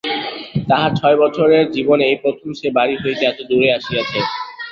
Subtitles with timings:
[0.69, 4.19] তাহার ছয় বৎসরের জীবনে এই প্রথম সে বাড়ি হইতে এতদূরে আসিয়াছে।